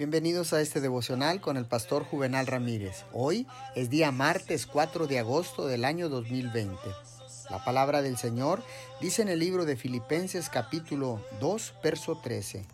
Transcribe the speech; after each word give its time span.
Bienvenidos 0.00 0.54
a 0.54 0.62
este 0.62 0.80
devocional 0.80 1.42
con 1.42 1.58
el 1.58 1.66
pastor 1.66 2.04
Juvenal 2.04 2.46
Ramírez. 2.46 3.04
Hoy 3.12 3.46
es 3.74 3.90
día 3.90 4.10
martes 4.10 4.64
4 4.64 5.06
de 5.06 5.18
agosto 5.18 5.66
del 5.66 5.84
año 5.84 6.08
2020. 6.08 6.74
La 7.50 7.62
palabra 7.62 8.00
del 8.00 8.16
Señor 8.16 8.64
dice 9.02 9.20
en 9.20 9.28
el 9.28 9.40
libro 9.40 9.66
de 9.66 9.76
Filipenses 9.76 10.48
capítulo 10.48 11.22
2, 11.38 11.74
verso 11.84 12.16
13. 12.16 12.64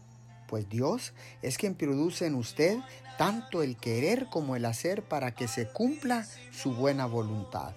Pues 0.46 0.68
Dios 0.68 1.14
es 1.42 1.58
quien 1.58 1.74
produce 1.74 2.26
en 2.26 2.36
usted 2.36 2.78
tanto 3.18 3.64
el 3.64 3.76
querer 3.76 4.26
como 4.30 4.54
el 4.54 4.64
hacer 4.64 5.02
para 5.02 5.34
que 5.34 5.48
se 5.48 5.66
cumpla 5.66 6.24
su 6.52 6.74
buena 6.74 7.06
voluntad. 7.06 7.74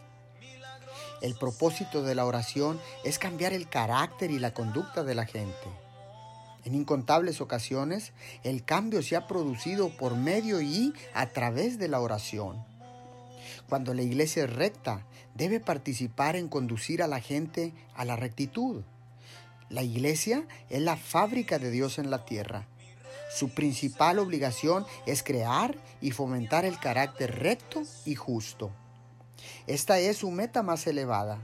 El 1.23 1.33
propósito 1.33 2.03
de 2.03 2.13
la 2.13 2.25
oración 2.25 2.79
es 3.03 3.17
cambiar 3.17 3.53
el 3.53 3.67
carácter 3.67 4.29
y 4.29 4.37
la 4.37 4.53
conducta 4.53 5.03
de 5.03 5.15
la 5.15 5.25
gente. 5.25 5.88
En 6.69 6.75
incontables 6.75 7.41
ocasiones, 7.41 8.13
el 8.43 8.63
cambio 8.63 9.01
se 9.01 9.15
ha 9.15 9.25
producido 9.25 9.89
por 9.89 10.15
medio 10.15 10.61
y 10.61 10.93
a 11.15 11.25
través 11.29 11.79
de 11.79 11.87
la 11.87 11.99
oración. 11.99 12.63
Cuando 13.67 13.95
la 13.95 14.03
iglesia 14.03 14.43
es 14.43 14.53
recta, 14.53 15.03
debe 15.33 15.59
participar 15.59 16.35
en 16.35 16.47
conducir 16.47 17.01
a 17.01 17.07
la 17.07 17.21
gente 17.21 17.73
a 17.95 18.05
la 18.05 18.17
rectitud. 18.17 18.83
La 19.69 19.81
iglesia 19.81 20.45
es 20.69 20.83
la 20.83 20.95
fábrica 20.95 21.57
de 21.57 21.71
Dios 21.71 21.97
en 21.97 22.11
la 22.11 22.23
tierra. 22.23 22.67
Su 23.35 23.49
principal 23.49 24.19
obligación 24.19 24.85
es 25.07 25.23
crear 25.23 25.75
y 26.01 26.11
fomentar 26.11 26.65
el 26.65 26.77
carácter 26.77 27.39
recto 27.39 27.81
y 28.05 28.13
justo. 28.13 28.69
Esta 29.65 29.97
es 29.97 30.17
su 30.17 30.29
meta 30.29 30.61
más 30.61 30.85
elevada. 30.85 31.39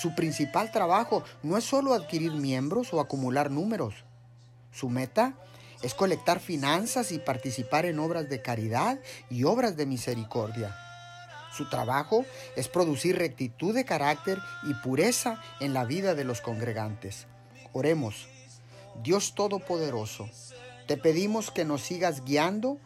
Su 0.00 0.14
principal 0.14 0.70
trabajo 0.70 1.24
no 1.42 1.56
es 1.56 1.64
solo 1.64 1.94
adquirir 1.94 2.32
miembros 2.32 2.92
o 2.92 3.00
acumular 3.00 3.50
números. 3.50 3.94
Su 4.72 4.90
meta 4.90 5.34
es 5.82 5.94
colectar 5.94 6.40
finanzas 6.40 7.12
y 7.12 7.18
participar 7.18 7.86
en 7.86 7.98
obras 7.98 8.28
de 8.28 8.42
caridad 8.42 8.98
y 9.30 9.44
obras 9.44 9.76
de 9.76 9.86
misericordia. 9.86 10.74
Su 11.56 11.68
trabajo 11.70 12.26
es 12.56 12.68
producir 12.68 13.16
rectitud 13.16 13.74
de 13.74 13.84
carácter 13.84 14.38
y 14.64 14.74
pureza 14.74 15.40
en 15.60 15.72
la 15.72 15.84
vida 15.84 16.14
de 16.14 16.24
los 16.24 16.40
congregantes. 16.40 17.26
Oremos. 17.72 18.28
Dios 19.02 19.34
Todopoderoso, 19.34 20.28
te 20.86 20.96
pedimos 20.96 21.50
que 21.50 21.64
nos 21.64 21.82
sigas 21.82 22.24
guiando 22.24 22.78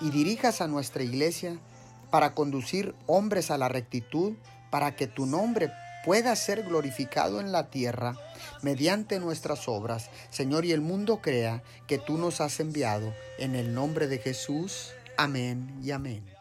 y 0.00 0.10
dirijas 0.10 0.60
a 0.60 0.66
nuestra 0.66 1.02
iglesia 1.02 1.58
para 2.10 2.34
conducir 2.34 2.94
hombres 3.06 3.50
a 3.50 3.58
la 3.58 3.68
rectitud, 3.68 4.34
para 4.70 4.96
que 4.96 5.06
tu 5.06 5.26
nombre 5.26 5.70
pueda 6.06 6.36
ser 6.36 6.62
glorificado 6.62 7.40
en 7.40 7.50
la 7.50 7.68
tierra 7.68 8.16
mediante 8.62 9.18
nuestras 9.18 9.66
obras, 9.66 10.08
Señor, 10.30 10.64
y 10.64 10.70
el 10.70 10.80
mundo 10.80 11.20
crea 11.20 11.64
que 11.88 11.98
tú 11.98 12.16
nos 12.16 12.40
has 12.40 12.60
enviado. 12.60 13.12
En 13.38 13.56
el 13.56 13.74
nombre 13.74 14.06
de 14.06 14.18
Jesús. 14.18 14.92
Amén 15.18 15.78
y 15.82 15.90
amén. 15.90 16.35